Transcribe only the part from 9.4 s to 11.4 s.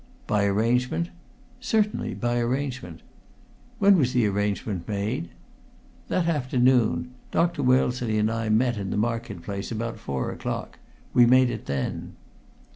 place, about four o'clock. We